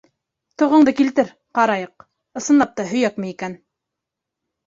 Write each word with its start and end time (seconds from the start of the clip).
Тоғоңдо 0.61 0.93
килтер, 0.99 1.27
ҡарайыҡ, 1.59 2.07
ысынлап 2.41 2.73
та 2.79 2.85
һөйәкме 2.93 3.29
икән. 3.35 3.57